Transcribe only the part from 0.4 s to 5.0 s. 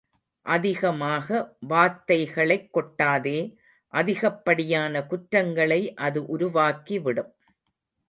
அதிகமாக வாத்தைகளைக் கொட்டாதே அதிகப்படியான